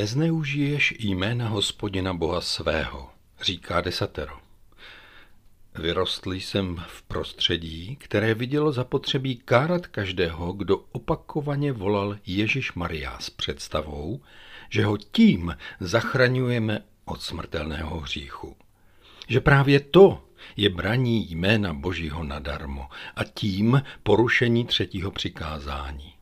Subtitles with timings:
[0.00, 3.10] Nezneužiješ jména hospodina Boha svého,
[3.42, 4.38] říká desatero.
[5.74, 13.30] Vyrostl jsem v prostředí, které vidělo zapotřebí kárat každého, kdo opakovaně volal Ježíš Maria s
[13.30, 14.20] představou,
[14.70, 18.56] že ho tím zachraňujeme od smrtelného hříchu.
[19.28, 20.24] Že právě to
[20.56, 26.19] je braní jména Božího nadarmo a tím porušení třetího přikázání.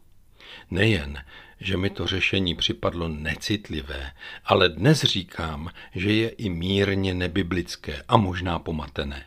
[0.71, 1.25] Nejen,
[1.61, 4.13] že mi to řešení připadlo necitlivé,
[4.45, 9.25] ale dnes říkám, že je i mírně nebiblické a možná pomatené.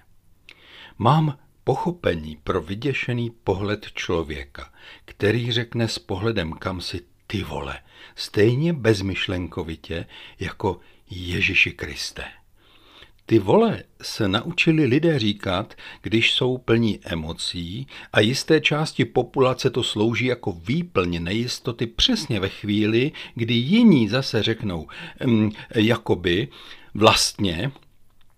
[0.98, 4.74] Mám pochopení pro vyděšený pohled člověka,
[5.06, 7.80] který řekne s pohledem kam si ty vole,
[8.16, 10.06] stejně bezmyšlenkovitě
[10.40, 10.80] jako
[11.10, 12.41] Ježíši Kriste.
[13.32, 19.84] Ty vole se naučili lidé říkat, když jsou plní emocí a jisté části populace to
[19.84, 24.88] slouží jako výplň nejistoty přesně ve chvíli, kdy jiní zase řeknou,
[25.26, 26.48] um, jakoby,
[26.94, 27.72] vlastně,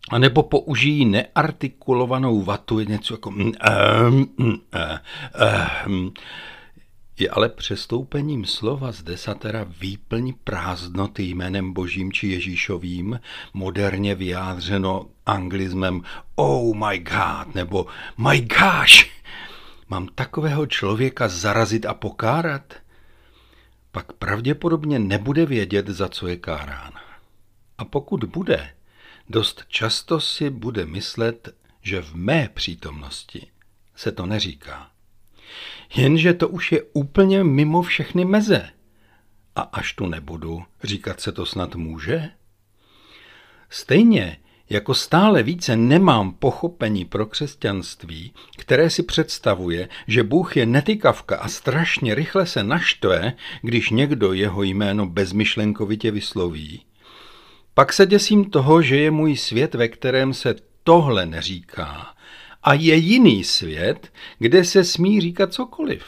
[0.09, 3.51] anebo použijí neartikulovanou vatu, něco jako um,
[4.07, 4.61] um, um,
[5.87, 6.13] um,
[7.19, 13.19] je ale přestoupením slova z desatera výplň prázdnoty jménem božím či Ježíšovým,
[13.53, 16.01] moderně vyjádřeno anglismem
[16.35, 17.85] oh my god nebo
[18.17, 19.05] my gosh.
[19.89, 22.73] Mám takového člověka zarazit a pokárat?
[23.91, 26.93] Pak pravděpodobně nebude vědět, za co je kárán.
[27.77, 28.69] A pokud bude,
[29.29, 33.47] dost často si bude myslet, že v mé přítomnosti
[33.95, 34.92] se to neříká.
[35.95, 38.69] Jenže to už je úplně mimo všechny meze.
[39.55, 42.29] A až tu nebudu, říkat se to snad může?
[43.69, 44.37] Stejně
[44.69, 51.47] jako stále více nemám pochopení pro křesťanství, které si představuje, že Bůh je netykavka a
[51.47, 56.85] strašně rychle se naštve, když někdo jeho jméno bezmyšlenkovitě vysloví,
[57.73, 62.15] pak se děsím toho, že je můj svět, ve kterém se tohle neříká
[62.63, 66.05] a je jiný svět, kde se smí říkat cokoliv.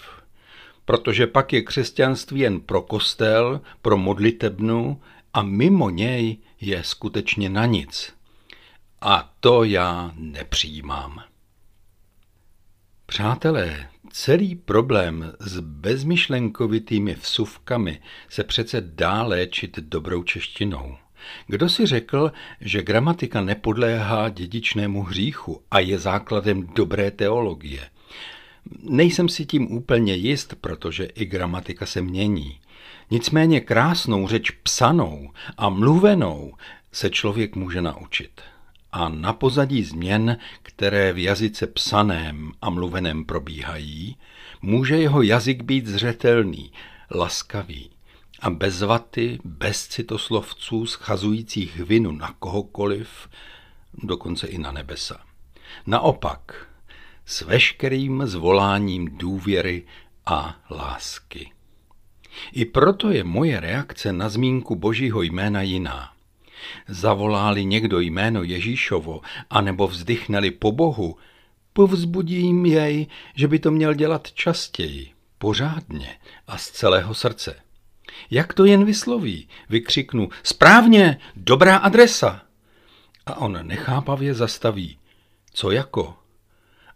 [0.85, 5.01] Protože pak je křesťanství jen pro kostel, pro modlitebnu
[5.33, 8.13] a mimo něj je skutečně na nic.
[9.01, 11.23] A to já nepřijímám.
[13.05, 20.97] Přátelé, celý problém s bezmyšlenkovitými vsuvkami se přece dá léčit dobrou češtinou.
[21.47, 22.31] Kdo si řekl,
[22.62, 27.81] že gramatika nepodléhá dědičnému hříchu a je základem dobré teologie?
[28.84, 32.59] Nejsem si tím úplně jist, protože i gramatika se mění.
[33.12, 36.53] Nicméně krásnou řeč psanou a mluvenou
[36.91, 38.41] se člověk může naučit.
[38.91, 44.18] A na pozadí změn, které v jazyce psaném a mluveném probíhají,
[44.62, 46.72] může jeho jazyk být zřetelný,
[47.12, 47.94] laskavý
[48.45, 53.29] a bez vaty, bez citoslovců schazujících vinu na kohokoliv,
[53.94, 55.19] dokonce i na nebesa.
[55.88, 56.67] Naopak,
[57.25, 59.84] s veškerým zvoláním důvěry
[60.25, 61.51] a lásky.
[62.51, 66.13] I proto je moje reakce na zmínku božího jména jiná.
[66.88, 71.17] Zavoláli někdo jméno Ježíšovo, anebo vzdychneli po Bohu,
[71.73, 77.65] povzbudím jej, že by to měl dělat častěji, pořádně a z celého srdce.
[78.31, 79.48] Jak to jen vysloví?
[79.70, 82.42] Vykřiknu, správně, dobrá adresa.
[83.26, 84.98] A on nechápavě zastaví.
[85.53, 86.18] Co jako?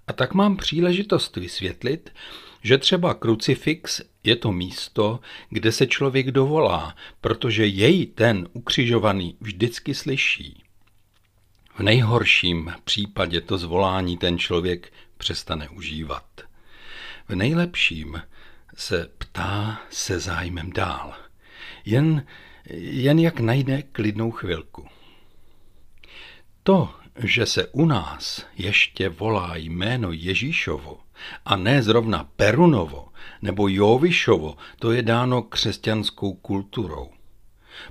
[0.07, 2.13] A tak mám příležitost vysvětlit,
[2.63, 5.19] že třeba krucifix je to místo,
[5.49, 10.63] kde se člověk dovolá, protože jej ten ukřižovaný vždycky slyší.
[11.75, 16.25] V nejhorším případě to zvolání ten člověk přestane užívat.
[17.27, 18.21] V nejlepším
[18.79, 21.13] se ptá se zájmem dál.
[21.85, 22.25] Jen,
[22.79, 24.87] jen jak najde klidnou chvilku.
[26.63, 30.99] To, že se u nás ještě volá jméno Ježíšovo
[31.45, 33.07] a ne zrovna Perunovo
[33.41, 37.09] nebo Jovišovo, to je dáno křesťanskou kulturou.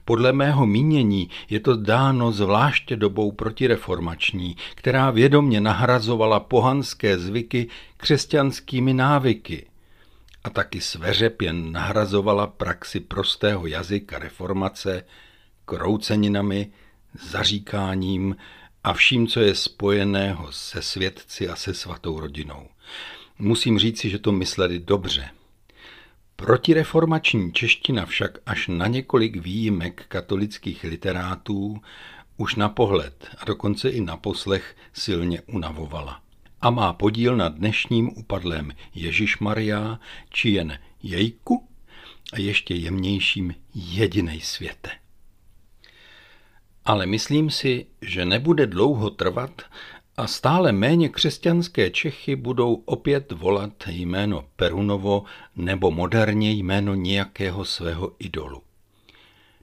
[0.05, 8.95] Podle mého mínění je to dáno zvláště dobou protireformační, která vědomně nahrazovala pohanské zvyky křesťanskými
[8.95, 9.67] návyky–
[10.49, 15.05] a taky sveřepě nahrazovala praxi prostého jazyka reformace
[15.65, 16.73] krouceninami,
[17.23, 18.37] zaříkáním
[18.85, 22.69] a vším, co je spojeného se svědci a se svatou rodinou.
[23.39, 25.31] Musím říci, že to mysleli dobře.
[26.37, 31.81] Protireformační čeština však až na několik výjimek katolických literátů
[32.37, 36.28] už na pohled a dokonce i na poslech silně unavovala
[36.61, 40.01] a má podíl na dnešním upadlém Ježíš Maria,
[40.31, 41.69] či jen jejku
[42.33, 44.91] a ještě jemnějším jedinej světe.
[46.85, 49.63] Ale myslím si, že nebude dlouho trvat
[50.17, 55.25] a stále méně křesťanské Čechy budou opět volat jméno Perunovo
[55.57, 58.68] nebo moderně jméno nějakého svého idolu.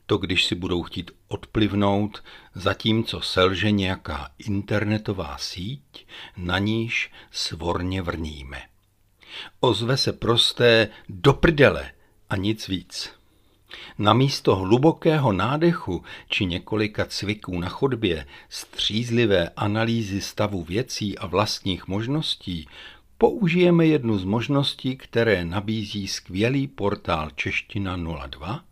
[0.06, 2.24] To, když si budou chtít odplivnout,
[2.56, 6.08] zatímco selže nějaká internetová síť,
[6.38, 8.62] na níž svorně vrníme.
[9.60, 11.92] Ozve se prosté do prdele
[12.30, 13.12] a nic víc.
[13.98, 22.68] Namísto hlubokého nádechu či několika cviků na chodbě, střízlivé analýzy stavu věcí a vlastních možností,
[23.18, 27.98] použijeme jednu z možností, které nabízí skvělý portál Čeština
[28.28, 28.64] 02,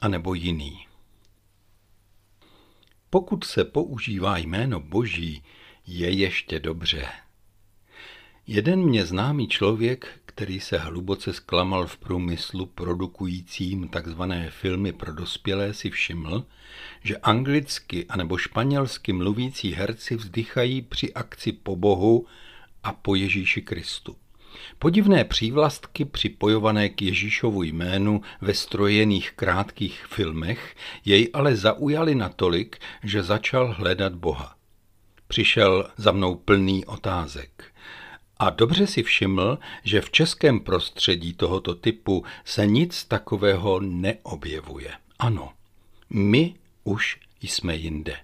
[0.00, 0.86] anebo jiný.
[3.10, 5.42] Pokud se používá jméno Boží,
[5.86, 7.08] je ještě dobře.
[8.46, 15.74] Jeden mě známý člověk, který se hluboce zklamal v průmyslu produkujícím takzvané filmy pro dospělé,
[15.74, 16.46] si všiml,
[17.02, 22.26] že anglicky anebo španělsky mluvící herci vzdychají při akci po Bohu
[22.82, 24.16] a po Ježíši Kristu.
[24.78, 33.22] Podivné přívlastky připojované k Ježíšovu jménu ve strojených krátkých filmech jej ale zaujaly natolik, že
[33.22, 34.54] začal hledat Boha.
[35.28, 37.64] Přišel za mnou plný otázek.
[38.38, 44.92] A dobře si všiml, že v českém prostředí tohoto typu se nic takového neobjevuje.
[45.18, 45.52] Ano,
[46.10, 46.54] my
[46.84, 48.16] už jsme jinde.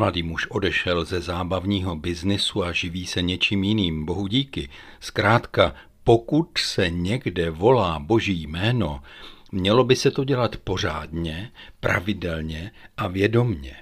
[0.00, 4.68] Mladý muž odešel ze zábavního biznisu a živí se něčím jiným, bohu díky.
[5.00, 5.74] Zkrátka,
[6.04, 9.02] pokud se někde volá boží jméno,
[9.52, 11.50] mělo by se to dělat pořádně,
[11.80, 13.76] pravidelně a vědomně.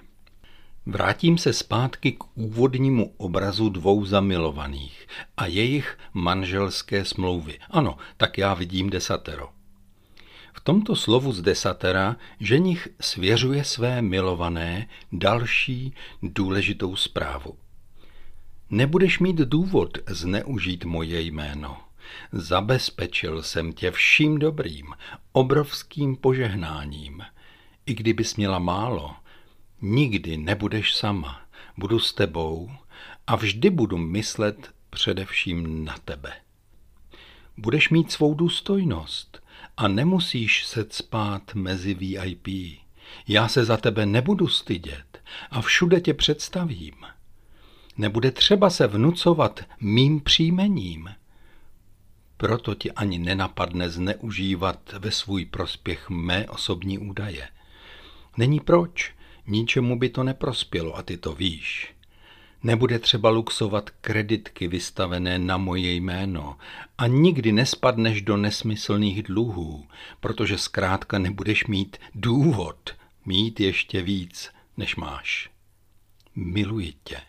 [0.87, 7.59] Vrátím se zpátky k úvodnímu obrazu dvou zamilovaných a jejich manželské smlouvy.
[7.71, 9.56] Ano, tak já vidím desatero.
[10.57, 17.59] V tomto slovu z desatera ženich svěřuje své milované další důležitou zprávu.
[18.71, 21.79] Nebudeš mít důvod zneužít moje jméno.
[22.33, 24.87] Zabezpečil jsem tě vším dobrým,
[25.33, 27.23] obrovským požehnáním.
[27.87, 29.15] I kdybys měla málo,
[29.83, 31.41] nikdy nebudeš sama.
[31.77, 32.71] Budu s tebou
[33.27, 36.33] a vždy budu myslet především na tebe.
[37.57, 39.43] Budeš mít svou důstojnost–
[39.77, 42.49] a nemusíš se spát mezi VIP.
[43.29, 46.95] Já se za tebe nebudu stydět a všude tě představím.
[47.97, 51.09] Nebude třeba se vnucovat mým příjmením.
[52.37, 57.49] Proto ti ani nenapadne zneužívat ve svůj prospěch mé osobní údaje.
[58.37, 59.15] Není proč,
[59.47, 61.96] ničemu by to neprospělo a ty to víš.
[62.63, 66.57] Nebude třeba luxovat kreditky vystavené na moje jméno
[66.99, 69.87] a nikdy nespadneš do nesmyslných dluhů,
[70.21, 72.95] protože zkrátka nebudeš mít důvod
[73.27, 75.51] mít ještě víc, než máš.
[76.35, 77.21] Miluji tě.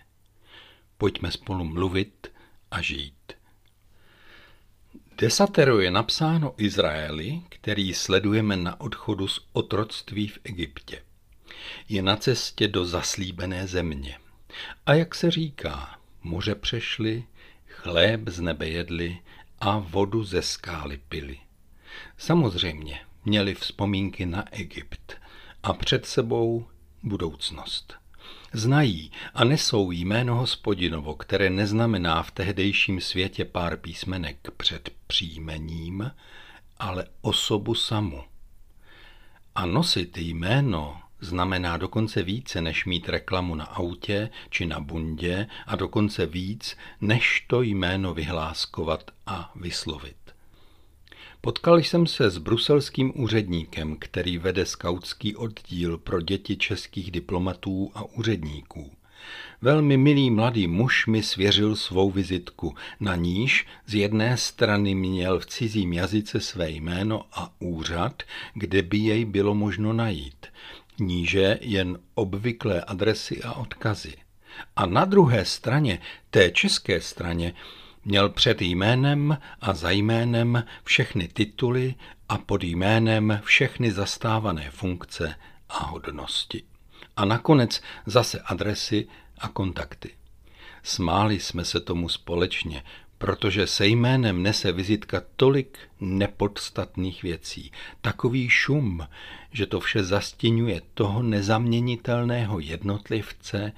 [0.98, 2.28] Pojďme spolu mluvit
[2.72, 3.14] a žít.
[5.18, 11.04] Desatero je napsáno Izraeli, který sledujeme na odchodu z otroctví v Egyptě.
[11.90, 14.20] Je na cestě do zaslíbené země.
[14.86, 17.24] A jak se říká, moře přešli,
[17.68, 19.20] chléb z nebe jedli
[19.60, 21.40] a vodu ze skály pili.
[22.18, 25.14] Samozřejmě měli vzpomínky na Egypt
[25.64, 26.68] a před sebou
[27.04, 27.94] budoucnost.
[28.54, 36.12] Znají a nesou jméno hospodinovo, které neznamená v tehdejším světě pár písmenek před příjmením,
[36.80, 38.24] ale osobu samu.
[39.56, 45.76] A nosit jméno znamená dokonce více, než mít reklamu na autě či na bundě a
[45.76, 50.18] dokonce víc, než to jméno vyhláskovat a vyslovit.
[51.42, 58.04] Potkal jsem se s bruselským úředníkem, který vede skautský oddíl pro děti českých diplomatů a
[58.04, 58.92] úředníků.
[59.62, 65.46] Velmi milý mladý muž mi svěřil svou vizitku, na níž z jedné strany měl v
[65.46, 70.47] cizím jazyce své jméno a úřad, kde by jej bylo možno najít
[71.00, 74.14] níže jen obvyklé adresy a odkazy.
[74.76, 76.00] A na druhé straně,
[76.30, 77.54] té české straně,
[78.06, 81.96] měl před jménem a za jménem všechny tituly
[82.30, 85.36] a pod jménem všechny zastávané funkce
[85.70, 86.64] a hodnosti.
[87.18, 90.10] A nakonec zase adresy a kontakty.
[90.84, 92.84] Smáli jsme se tomu společně,
[93.18, 97.72] protože se jménem nese vizitka tolik nepodstatných věcí,
[98.02, 99.08] takový šum,
[99.52, 103.72] že to vše zastěňuje toho nezaměnitelného jednotlivce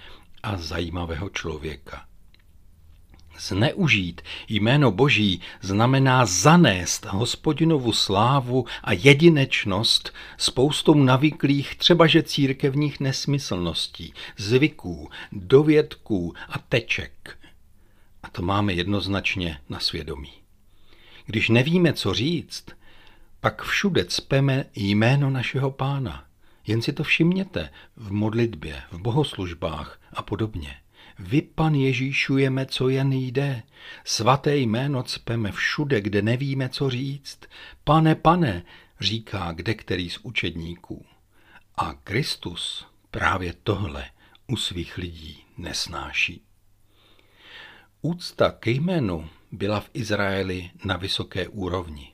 [0.44, 2.06] a zajímavého člověka.
[3.40, 15.10] Zneužít jméno Boží znamená zanést hospodinovu slávu a jedinečnost spoustou navyklých třebaže církevních nesmyslností, zvyků,
[15.32, 17.39] dovědků a teček.
[18.24, 20.34] A to máme jednoznačně na svědomí.
[21.26, 22.66] Když nevíme, co říct,
[23.40, 26.26] pak všude cpeme jméno našeho pána.
[26.68, 30.76] Jen si to všimněte v modlitbě, v bohoslužbách a podobně.
[31.20, 33.64] Vy, pan Ježíšujeme, co jen jde.
[34.04, 37.40] Svaté jméno cpeme všude, kde nevíme, co říct.
[37.84, 38.64] Pane, pane,
[39.00, 41.06] říká kde který z učedníků.
[41.76, 44.06] A Kristus právě tohle
[44.48, 46.49] u svých lidí nesnáší.
[48.02, 52.14] Úcta k jménu byla v Izraeli na vysoké úrovni.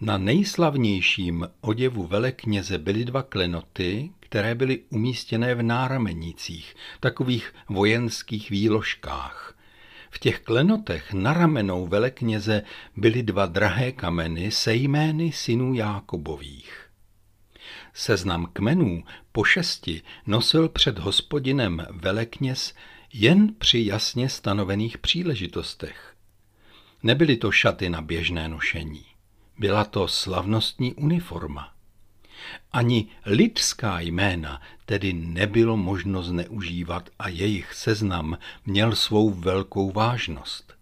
[0.00, 9.58] Na nejslavnějším oděvu velekněze byly dva klenoty, které byly umístěné v náramenicích, takových vojenských výložkách.
[10.10, 12.62] V těch klenotech na ramenou velekněze
[12.96, 16.90] byly dva drahé kameny se jmény synů Jákobových.
[17.94, 22.74] Seznam kmenů po šesti nosil před hospodinem velekněz
[23.12, 26.14] jen při jasně stanovených příležitostech.
[27.02, 29.04] Nebyly to šaty na běžné nošení.
[29.58, 31.72] Byla to slavnostní uniforma.
[32.72, 40.74] Ani lidská jména tedy nebylo možno zneužívat a jejich seznam měl svou velkou vážnost.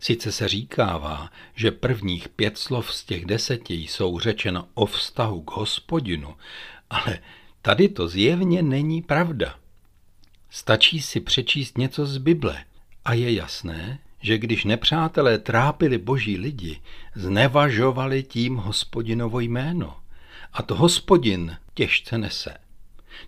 [0.00, 5.50] Sice se říkává, že prvních pět slov z těch deseti jsou řečeno o vztahu k
[5.50, 6.36] hospodinu,
[6.90, 7.18] ale
[7.62, 9.58] tady to zjevně není pravda.
[10.56, 12.64] Stačí si přečíst něco z Bible
[13.04, 16.80] a je jasné, že když nepřátelé trápili boží lidi,
[17.14, 19.96] znevažovali tím hospodinovo jméno.
[20.52, 22.58] A to hospodin těžce nese.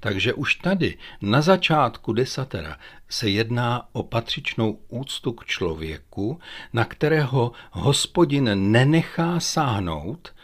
[0.00, 2.76] Takže už tady, na začátku desatera,
[3.08, 6.40] se jedná o patřičnou úctu k člověku,
[6.72, 10.34] na kterého hospodin nenechá sáhnout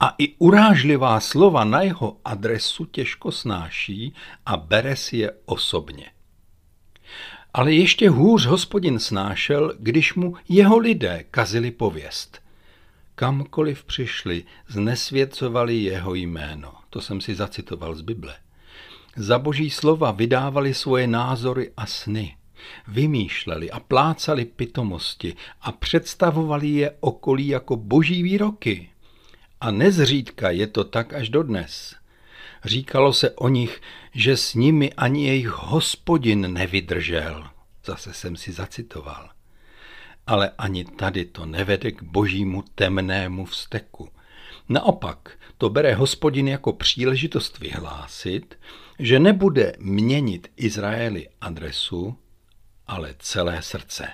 [0.00, 4.14] a i urážlivá slova na jeho adresu těžko snáší
[4.46, 6.10] a bere si je osobně.
[7.54, 12.42] Ale ještě hůř hospodin snášel, když mu jeho lidé kazili pověst.
[13.14, 16.72] Kamkoliv přišli, znesvěcovali jeho jméno.
[16.90, 18.34] To jsem si zacitoval z Bible.
[19.16, 22.36] Za boží slova vydávali svoje názory a sny.
[22.88, 28.90] Vymýšleli a plácali pitomosti a představovali je okolí jako boží výroky.
[29.60, 31.99] A nezřídka je to tak až dodnes.
[32.64, 33.80] Říkalo se o nich,
[34.14, 37.46] že s nimi ani jejich hospodin nevydržel.
[37.84, 39.30] Zase jsem si zacitoval.
[40.26, 44.08] Ale ani tady to nevede k božímu temnému vzteku.
[44.68, 48.58] Naopak, to bere hospodin jako příležitost vyhlásit,
[48.98, 52.18] že nebude měnit Izraeli adresu,
[52.86, 54.08] ale celé srdce.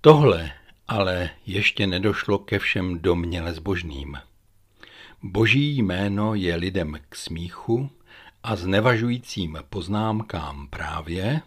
[0.00, 0.52] Tohle
[0.88, 4.18] ale ještě nedošlo ke všem domněle zbožným.
[5.26, 7.90] Boží jméno je lidem k smíchu
[8.42, 11.40] a znevažujícím poznámkám právě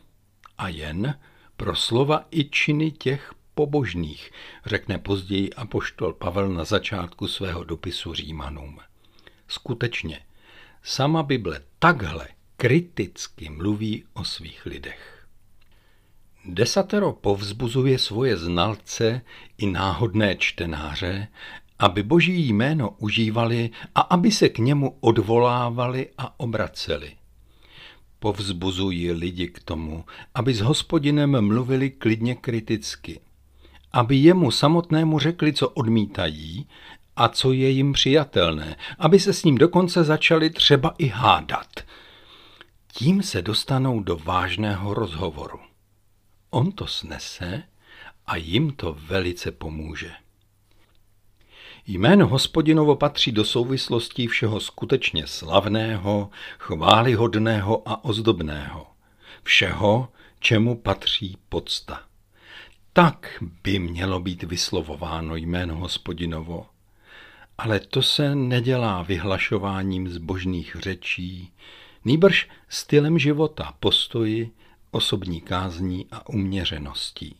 [0.57, 1.19] a jen
[1.57, 4.31] pro slova i činy těch pobožných,
[4.65, 8.79] řekne později apoštol Pavel na začátku svého dopisu Římanům.
[9.47, 10.19] Skutečně,
[10.83, 15.27] sama Bible takhle kriticky mluví o svých lidech.
[16.45, 19.21] Desatero povzbuzuje svoje znalce
[19.57, 21.27] i náhodné čtenáře,
[21.79, 27.11] aby boží jméno užívali a aby se k němu odvolávali a obraceli.
[28.19, 30.05] Povzbuzují lidi k tomu,
[30.35, 33.19] aby s hospodinem mluvili klidně kriticky,
[33.91, 36.67] aby jemu samotnému řekli, co odmítají
[37.15, 41.67] a co je jim přijatelné, aby se s ním dokonce začali třeba i hádat.
[42.93, 45.59] Tím se dostanou do vážného rozhovoru.
[46.49, 47.63] On to snese
[48.25, 50.11] a jim to velice pomůže.
[51.89, 56.29] Jméno hospodinovo patří do souvislostí všeho skutečně slavného,
[56.59, 58.87] chválihodného a ozdobného.
[59.43, 62.01] Všeho, čemu patří podsta.
[62.93, 66.65] Tak by mělo být vyslovováno jméno hospodinovo.
[67.57, 71.51] Ale to se nedělá vyhlašováním zbožných řečí,
[72.05, 74.51] nýbrž stylem života, postoji,
[74.91, 77.35] osobní kázní a uměřeností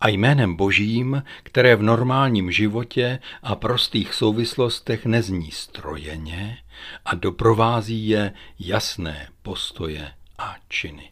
[0.00, 6.58] a jménem božím, které v normálním životě a prostých souvislostech nezní strojeně
[7.04, 11.10] a doprovází je jasné postoje a činy.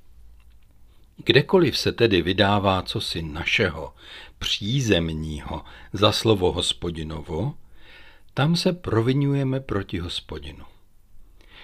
[1.16, 3.94] Kdekoliv se tedy vydává cosi našeho,
[4.38, 7.54] přízemního za slovo hospodinovo,
[8.34, 10.64] tam se provinujeme proti hospodinu.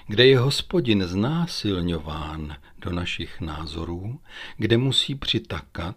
[0.06, 4.20] Kde je hospodin znásilňován do našich názorů,
[4.56, 5.96] kde musí přitakat,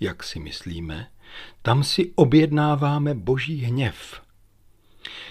[0.00, 1.06] jak si myslíme,
[1.62, 4.20] tam si objednáváme boží hněv.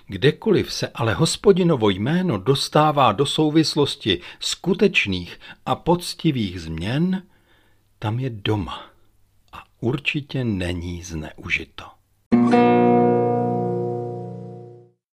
[0.08, 7.24] Kdekoliv se ale hospodinovo jméno dostává do souvislosti skutečných a poctivých změn,
[8.00, 8.90] tam je doma
[9.54, 11.84] a určitě není zneužito.